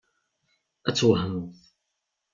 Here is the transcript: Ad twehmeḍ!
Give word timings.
Ad 0.87 0.95
twehmeḍ! 0.97 1.51